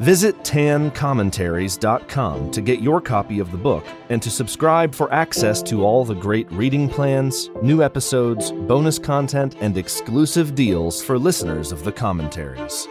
[0.00, 5.84] Visit tancommentaries.com to get your copy of the book and to subscribe for access to
[5.84, 11.84] all the great reading plans, new episodes, bonus content, and exclusive deals for listeners of
[11.84, 12.88] the commentaries.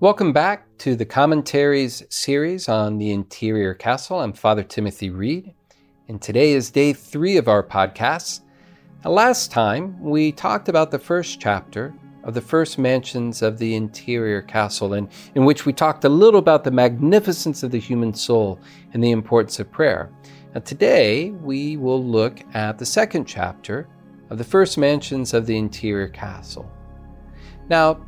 [0.00, 4.20] Welcome back to the Commentaries series on the Interior Castle.
[4.20, 5.52] I'm Father Timothy Reid,
[6.08, 8.40] and today is day three of our podcast.
[9.04, 11.94] Last time we talked about the first chapter
[12.24, 16.38] of the first mansions of the interior castle, and in which we talked a little
[16.38, 18.60] about the magnificence of the human soul
[18.92, 20.10] and the importance of prayer.
[20.54, 23.88] Now, today we will look at the second chapter
[24.30, 26.70] of the first mansions of the interior castle.
[27.68, 28.04] Now,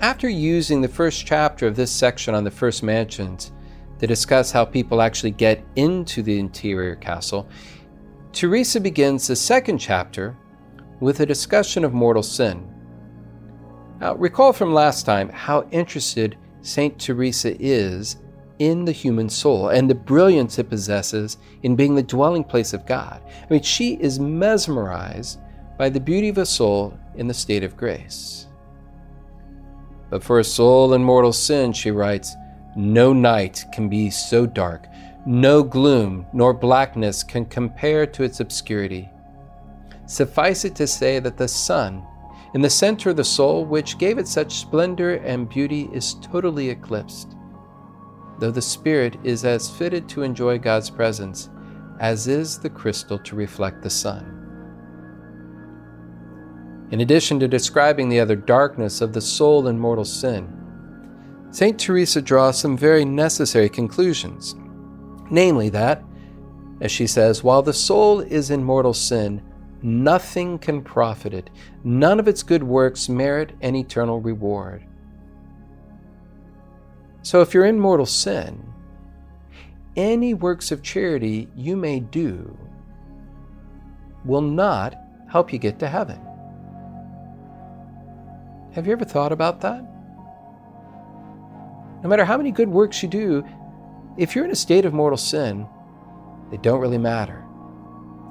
[0.00, 3.52] after using the first chapter of this section on the first mansions
[3.98, 7.48] to discuss how people actually get into the interior castle,
[8.32, 10.36] Teresa begins the second chapter
[11.00, 12.68] with a discussion of mortal sin.
[14.00, 16.98] Now, recall from last time how interested St.
[16.98, 18.16] Teresa is
[18.58, 22.86] in the human soul and the brilliance it possesses in being the dwelling place of
[22.86, 23.22] God.
[23.26, 25.40] I mean, she is mesmerized
[25.76, 28.46] by the beauty of a soul in the state of grace.
[30.10, 32.34] But for a soul in mortal sin, she writes,
[32.76, 34.86] no night can be so dark,
[35.26, 39.08] no gloom nor blackness can compare to its obscurity.
[40.06, 42.06] Suffice it to say that the sun
[42.54, 46.70] in the center of the soul, which gave it such splendor and beauty, is totally
[46.70, 47.36] eclipsed.
[48.38, 51.50] Though the spirit is as fitted to enjoy God's presence
[52.00, 54.34] as is the crystal to reflect the sun.
[56.90, 60.54] In addition to describing the other darkness of the soul in mortal sin,
[61.50, 61.78] St.
[61.78, 64.54] Teresa draws some very necessary conclusions.
[65.30, 66.02] Namely, that,
[66.80, 69.42] as she says, while the soul is in mortal sin,
[69.82, 71.50] nothing can profit it.
[71.84, 74.84] None of its good works merit an eternal reward.
[77.22, 78.64] So if you're in mortal sin,
[79.96, 82.56] any works of charity you may do
[84.24, 84.94] will not
[85.30, 86.20] help you get to heaven.
[88.72, 89.82] Have you ever thought about that?
[92.02, 93.44] No matter how many good works you do,
[94.16, 95.66] if you're in a state of mortal sin,
[96.50, 97.44] they don't really matter.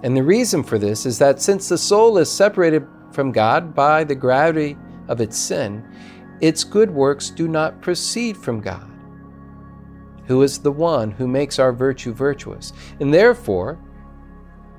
[0.04, 4.04] And the reason for this is that since the soul is separated from God by
[4.04, 4.78] the gravity
[5.08, 5.84] of its sin,
[6.40, 8.88] its good works do not proceed from God,
[10.28, 12.74] who is the one who makes our virtue virtuous.
[13.00, 13.80] And therefore,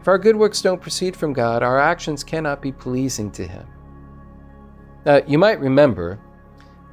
[0.01, 3.67] if our good works don't proceed from God, our actions cannot be pleasing to Him.
[5.05, 6.21] Now, you might remember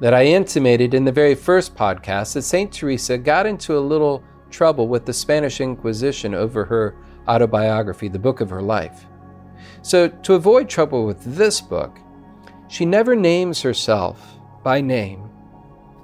[0.00, 2.72] that I intimated in the very first podcast that St.
[2.72, 6.96] Teresa got into a little trouble with the Spanish Inquisition over her
[7.28, 9.06] autobiography, the book of her life.
[9.82, 11.98] So, to avoid trouble with this book,
[12.68, 15.20] she never names herself by name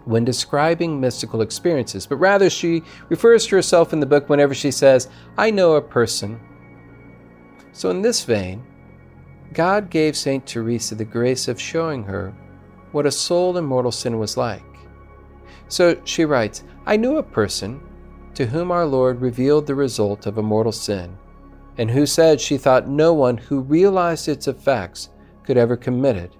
[0.05, 4.71] when describing mystical experiences, but rather she refers to herself in the book whenever she
[4.71, 6.41] says, I know a person.
[7.73, 8.65] So, in this vein,
[9.53, 10.47] God gave St.
[10.47, 12.35] Teresa the grace of showing her
[12.93, 14.63] what a soul in mortal sin was like.
[15.69, 17.81] So she writes, I knew a person
[18.35, 21.17] to whom our Lord revealed the result of a mortal sin,
[21.79, 25.11] and who said she thought no one who realized its effects
[25.45, 26.33] could ever commit it,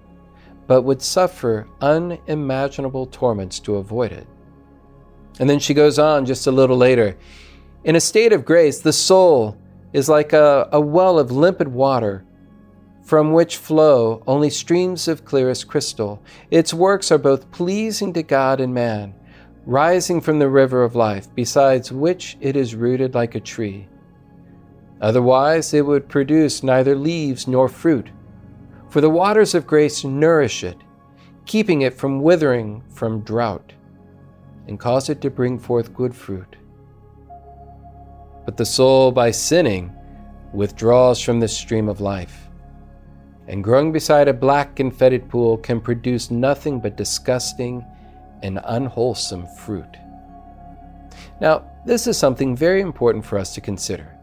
[0.67, 4.27] but would suffer unimaginable torments to avoid it.
[5.39, 7.17] And then she goes on just a little later
[7.83, 9.57] In a state of grace, the soul
[9.91, 12.23] is like a, a well of limpid water
[13.03, 16.21] from which flow only streams of clearest crystal.
[16.49, 19.13] Its works are both pleasing to God and man
[19.65, 23.87] rising from the river of life, besides which it is rooted like a tree.
[25.01, 28.09] Otherwise, it would produce neither leaves nor fruit.
[28.89, 30.77] For the waters of grace nourish it,
[31.45, 33.73] keeping it from withering from drought,
[34.67, 36.55] and cause it to bring forth good fruit.
[38.45, 39.91] But the soul, by sinning,
[40.53, 42.49] withdraws from the stream of life,
[43.47, 47.85] and growing beside a black and fetid pool can produce nothing but disgusting
[48.43, 49.97] and unwholesome fruit.
[51.41, 54.17] Now, this is something very important for us to consider.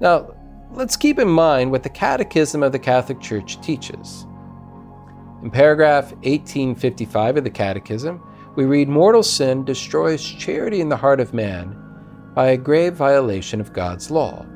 [0.00, 0.34] Now,
[0.70, 4.26] let's keep in mind what the Catechism of the Catholic Church teaches.
[5.42, 8.22] In paragraph 1855 of the Catechism,
[8.56, 11.76] we read Mortal sin destroys charity in the heart of man
[12.34, 14.46] by a grave violation of God's law.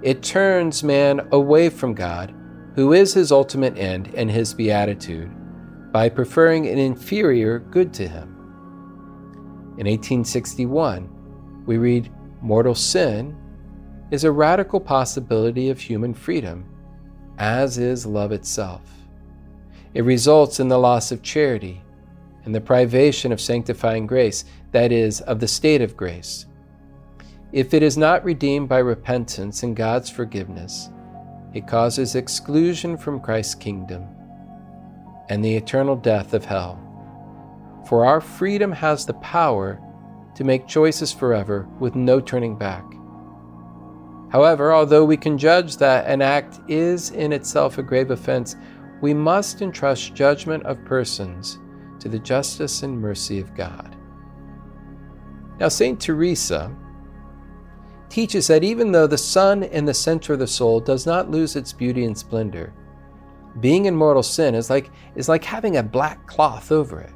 [0.00, 2.34] It turns man away from God,
[2.74, 5.30] who is his ultimate end and his beatitude,
[5.92, 8.28] by preferring an inferior good to him.
[9.78, 11.08] In 1861,
[11.66, 12.10] we read,
[12.40, 13.36] Mortal sin
[14.10, 16.64] is a radical possibility of human freedom,
[17.38, 18.80] as is love itself.
[19.94, 21.82] It results in the loss of charity
[22.44, 26.46] and the privation of sanctifying grace, that is, of the state of grace.
[27.52, 30.88] If it is not redeemed by repentance and God's forgiveness,
[31.52, 34.08] it causes exclusion from Christ's kingdom
[35.32, 36.78] and the eternal death of hell.
[37.88, 39.80] For our freedom has the power
[40.34, 42.84] to make choices forever with no turning back.
[44.30, 48.56] However, although we can judge that an act is in itself a grave offense,
[49.00, 51.58] we must entrust judgment of persons
[52.00, 53.96] to the justice and mercy of God.
[55.58, 55.98] Now, St.
[55.98, 56.76] Teresa
[58.10, 61.56] teaches that even though the sun in the center of the soul does not lose
[61.56, 62.74] its beauty and splendor,
[63.60, 67.12] being in mortal sin is like, is like having a black cloth over it.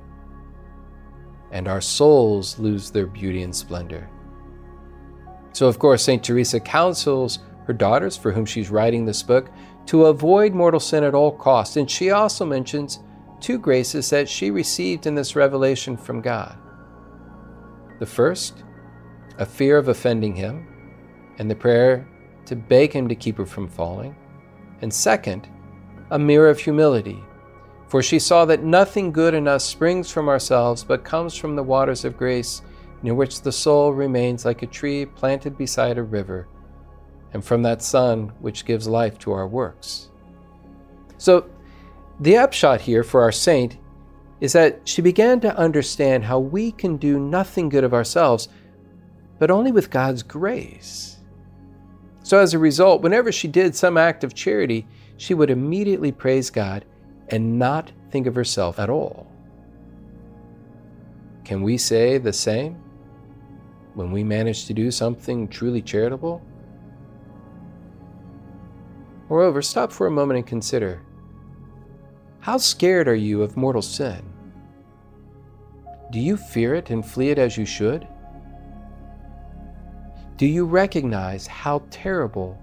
[1.52, 4.10] And our souls lose their beauty and splendor.
[5.52, 6.22] So, of course, St.
[6.22, 9.50] Teresa counsels her daughters, for whom she's writing this book,
[9.86, 11.76] to avoid mortal sin at all costs.
[11.76, 13.00] And she also mentions
[13.40, 16.56] two graces that she received in this revelation from God.
[17.98, 18.64] The first,
[19.38, 20.68] a fear of offending Him,
[21.38, 22.08] and the prayer
[22.46, 24.14] to beg Him to keep her from falling.
[24.82, 25.48] And second,
[26.11, 27.23] a mirror of humility,
[27.88, 31.62] for she saw that nothing good in us springs from ourselves, but comes from the
[31.62, 32.62] waters of grace,
[33.03, 36.49] near which the soul remains like a tree planted beside a river,
[37.32, 40.11] and from that sun which gives life to our works.
[41.19, 41.49] So,
[42.20, 43.76] the upshot here for our saint
[44.41, 48.49] is that she began to understand how we can do nothing good of ourselves,
[49.38, 51.19] but only with God's grace.
[52.23, 56.50] So, as a result, whenever she did some act of charity, she would immediately praise
[56.50, 56.84] God
[57.28, 59.26] and not think of herself at all.
[61.44, 62.74] Can we say the same
[63.94, 66.42] when we manage to do something truly charitable?
[69.28, 71.02] Moreover, stop for a moment and consider
[72.40, 74.22] how scared are you of mortal sin?
[76.12, 78.06] Do you fear it and flee it as you should?
[80.36, 82.56] Do you recognize how terrible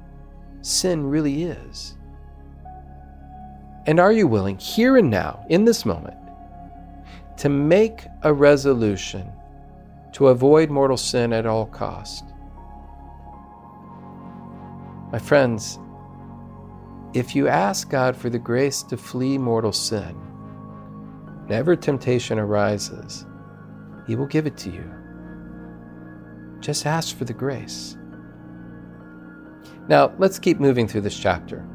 [0.61, 1.97] sin really is?
[3.85, 6.18] And are you willing, here and now, in this moment,
[7.38, 9.30] to make a resolution
[10.13, 12.24] to avoid mortal sin at all cost?
[15.12, 15.80] My friends,
[17.13, 20.15] if you ask God for the grace to flee mortal sin,
[21.44, 23.25] whenever temptation arises,
[24.07, 24.89] He will give it to you.
[26.62, 27.97] Just ask for the grace.
[29.89, 31.68] Now, let's keep moving through this chapter.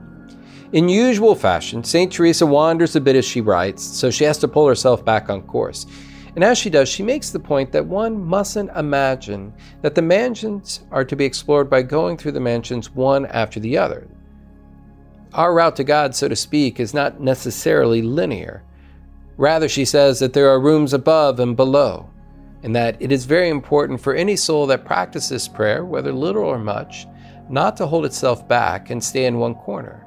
[0.73, 2.13] In usual fashion, St.
[2.13, 5.43] Teresa wanders a bit as she writes, so she has to pull herself back on
[5.43, 5.87] course.
[6.35, 9.53] And as she does, she makes the point that one mustn't imagine
[9.83, 13.79] that the mansions are to be explored by going through the mansions one after the
[13.79, 14.07] other.
[15.33, 18.63] Our route to God, so to speak, is not necessarily linear.
[19.37, 22.09] Rather, she says that there are rooms above and below
[22.63, 26.59] and that it is very important for any soul that practices prayer, whether little or
[26.59, 27.07] much,
[27.49, 30.05] not to hold itself back and stay in one corner.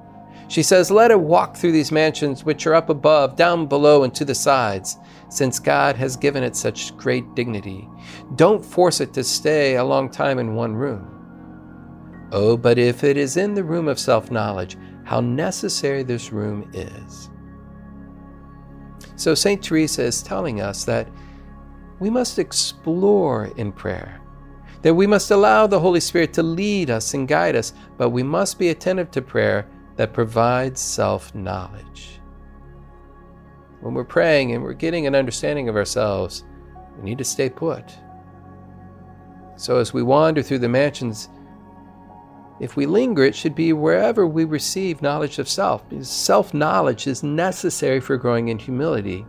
[0.51, 4.13] She says, Let it walk through these mansions which are up above, down below, and
[4.13, 4.97] to the sides,
[5.29, 7.87] since God has given it such great dignity.
[8.35, 11.07] Don't force it to stay a long time in one room.
[12.33, 16.69] Oh, but if it is in the room of self knowledge, how necessary this room
[16.73, 17.29] is.
[19.15, 19.63] So, St.
[19.63, 21.07] Teresa is telling us that
[21.99, 24.19] we must explore in prayer.
[24.81, 28.21] That we must allow the Holy Spirit to lead us and guide us, but we
[28.21, 29.65] must be attentive to prayer
[30.01, 32.19] that provides self knowledge.
[33.81, 36.43] When we're praying and we're getting an understanding of ourselves,
[36.97, 37.83] we need to stay put.
[39.57, 41.29] So as we wander through the mansions,
[42.59, 47.21] if we linger, it should be wherever we receive knowledge of self, self knowledge is
[47.21, 49.23] necessary for growing in humility.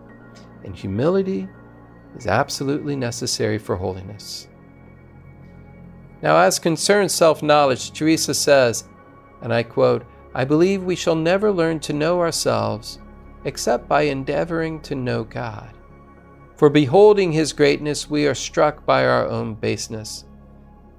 [0.65, 1.51] And humility
[2.17, 4.49] is absolutely necessary for holiness.
[6.23, 8.89] Now, as concerns self knowledge, Teresa says,
[9.43, 12.99] and I quote, I believe we shall never learn to know ourselves
[13.45, 15.71] except by endeavoring to know God.
[16.57, 20.25] For beholding His greatness, we are struck by our own baseness.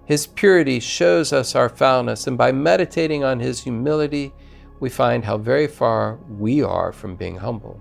[0.06, 4.34] His purity shows us our foulness, and by meditating on His humility,
[4.82, 7.80] we find how very far we are from being humble.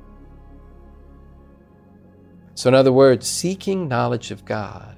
[2.55, 4.97] So, in other words, seeking knowledge of God,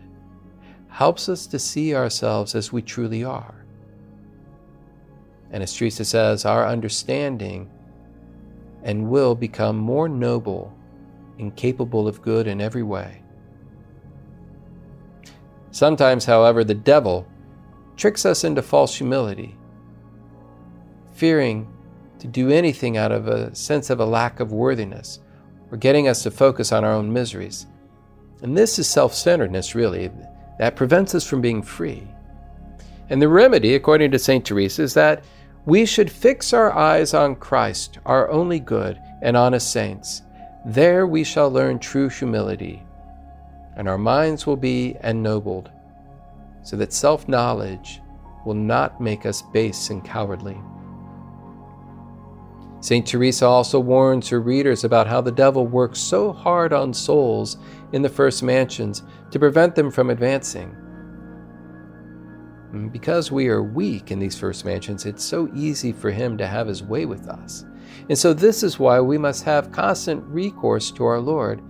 [0.88, 3.63] helps us to see ourselves as we truly are.
[5.54, 7.70] And as Teresa says, our understanding
[8.82, 10.76] and will become more noble
[11.38, 13.22] and capable of good in every way.
[15.70, 17.24] Sometimes, however, the devil
[17.96, 19.56] tricks us into false humility,
[21.12, 21.72] fearing
[22.18, 25.20] to do anything out of a sense of a lack of worthiness
[25.70, 27.68] or getting us to focus on our own miseries.
[28.42, 30.10] And this is self centeredness, really,
[30.58, 32.02] that prevents us from being free.
[33.08, 34.44] And the remedy, according to St.
[34.44, 35.22] Teresa, is that
[35.66, 40.22] we should fix our eyes on Christ, our only good, and on his saints.
[40.66, 42.82] There we shall learn true humility,
[43.76, 45.70] and our minds will be ennobled,
[46.62, 48.02] so that self knowledge
[48.44, 50.58] will not make us base and cowardly.
[52.80, 53.06] St.
[53.06, 57.56] Teresa also warns her readers about how the devil works so hard on souls
[57.92, 60.76] in the first mansions to prevent them from advancing.
[62.74, 66.46] Mm, because we are weak in these first mansions, it's so easy for him to
[66.46, 67.64] have his way with us.
[68.08, 71.62] And so, this is why we must have constant recourse to our Lord,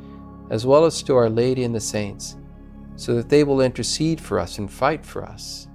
[0.51, 2.37] as well as to Our Lady and the saints,
[2.97, 5.69] so that they will intercede for us and fight for us.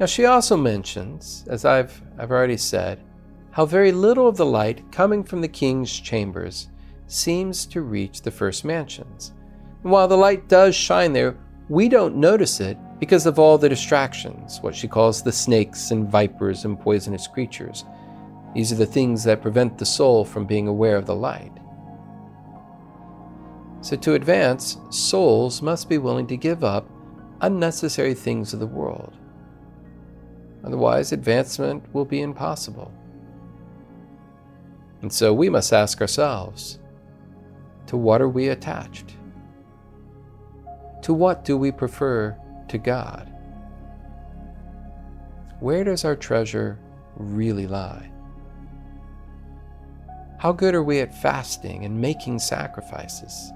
[0.00, 3.02] Now, she also mentions, as I've, I've already said,
[3.50, 6.68] how very little of the light coming from the king's chambers
[7.06, 9.32] seems to reach the first mansions.
[9.82, 11.36] And while the light does shine there,
[11.68, 16.08] we don't notice it because of all the distractions, what she calls the snakes and
[16.08, 17.84] vipers and poisonous creatures.
[18.54, 21.52] These are the things that prevent the soul from being aware of the light.
[23.82, 26.88] So, to advance, souls must be willing to give up
[27.42, 29.16] unnecessary things of the world.
[30.64, 32.92] Otherwise, advancement will be impossible.
[35.02, 36.80] And so we must ask ourselves
[37.86, 39.14] to what are we attached?
[41.02, 42.36] To what do we prefer
[42.68, 43.32] to God?
[45.60, 46.78] Where does our treasure
[47.16, 48.10] really lie?
[50.38, 53.52] How good are we at fasting and making sacrifices?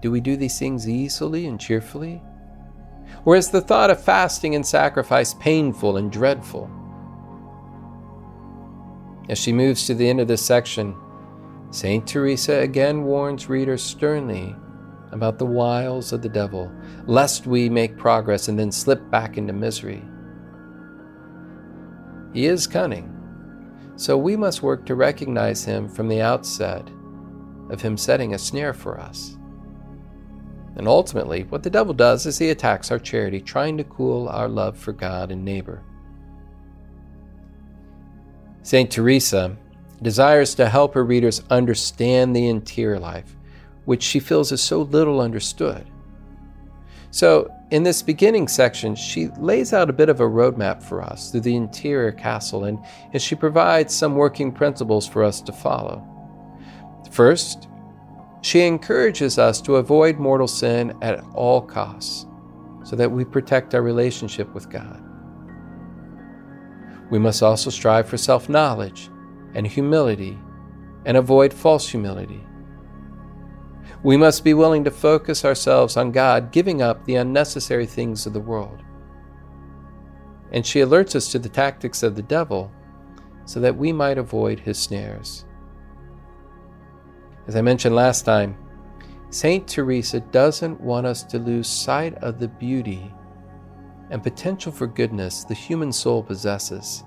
[0.00, 2.22] Do we do these things easily and cheerfully?
[3.24, 6.70] Or is the thought of fasting and sacrifice painful and dreadful?
[9.28, 10.94] As she moves to the end of this section,
[11.70, 12.06] St.
[12.06, 14.54] Teresa again warns readers sternly
[15.12, 16.70] about the wiles of the devil,
[17.06, 20.02] lest we make progress and then slip back into misery.
[22.32, 23.12] He is cunning,
[23.96, 26.88] so we must work to recognize him from the outset
[27.70, 29.36] of him setting a snare for us.
[30.76, 34.48] And ultimately, what the devil does is he attacks our charity, trying to cool our
[34.48, 35.82] love for God and neighbor.
[38.62, 38.90] St.
[38.90, 39.56] Teresa
[40.02, 43.36] desires to help her readers understand the interior life,
[43.86, 45.86] which she feels is so little understood.
[47.10, 51.30] So, in this beginning section, she lays out a bit of a roadmap for us
[51.30, 52.78] through the interior castle, and,
[53.12, 56.06] and she provides some working principles for us to follow.
[57.10, 57.68] First,
[58.42, 62.26] she encourages us to avoid mortal sin at all costs
[62.84, 65.02] so that we protect our relationship with God.
[67.10, 69.10] We must also strive for self knowledge
[69.54, 70.38] and humility
[71.04, 72.44] and avoid false humility.
[74.02, 78.32] We must be willing to focus ourselves on God, giving up the unnecessary things of
[78.32, 78.82] the world.
[80.52, 82.70] And she alerts us to the tactics of the devil
[83.44, 85.44] so that we might avoid his snares.
[87.46, 88.56] As I mentioned last time,
[89.30, 89.66] St.
[89.66, 93.12] Teresa doesn't want us to lose sight of the beauty
[94.10, 97.04] and potential for goodness the human soul possesses.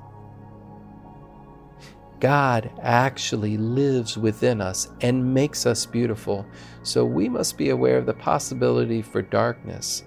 [2.20, 6.46] God actually lives within us and makes us beautiful,
[6.84, 10.04] so we must be aware of the possibility for darkness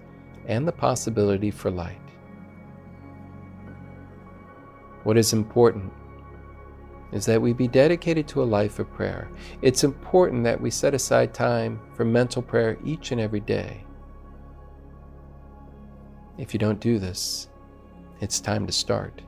[0.47, 1.99] and the possibility for light.
[5.05, 5.93] What is important
[7.13, 9.31] is that we be dedicated to a life of prayer.
[9.61, 13.85] It's important that we set aside time for mental prayer each and every day.
[16.39, 17.49] If you don't do this,
[18.21, 19.23] it's time to start.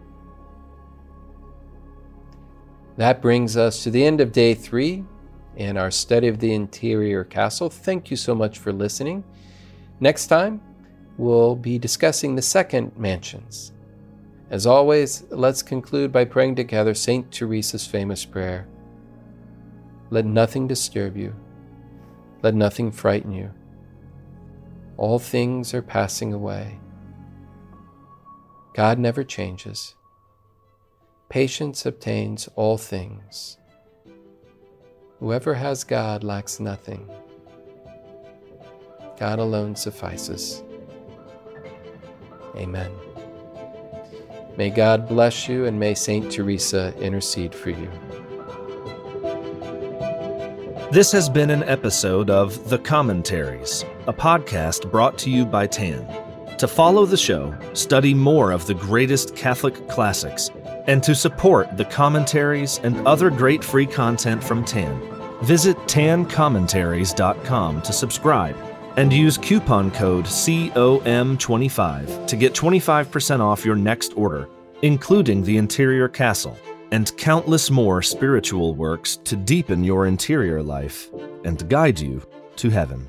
[2.96, 5.04] That brings us to the end of day three
[5.56, 7.70] in our study of the interior castle.
[7.70, 9.24] Thank you so much for listening.
[10.00, 10.60] Next time,
[11.16, 13.72] we'll be discussing the second mansions
[14.50, 17.30] as always, let's conclude by praying together St.
[17.30, 18.68] Teresa's famous prayer
[20.10, 21.34] Let nothing disturb you,
[22.42, 23.50] let nothing frighten you.
[24.96, 26.78] All things are passing away.
[28.74, 29.96] God never changes.
[31.34, 33.58] Patience obtains all things.
[35.18, 37.10] Whoever has God lacks nothing.
[39.18, 40.62] God alone suffices.
[42.54, 42.92] Amen.
[44.56, 46.30] May God bless you and may St.
[46.30, 47.90] Teresa intercede for you.
[50.92, 56.23] This has been an episode of The Commentaries, a podcast brought to you by TAN.
[56.58, 60.52] To follow the show, study more of the greatest Catholic classics,
[60.86, 64.98] and to support the commentaries and other great free content from TAN,
[65.42, 68.56] visit tancommentaries.com to subscribe
[68.96, 74.48] and use coupon code COM25 to get 25% off your next order,
[74.82, 76.56] including the interior castle
[76.92, 81.10] and countless more spiritual works to deepen your interior life
[81.44, 82.22] and guide you
[82.54, 83.08] to heaven.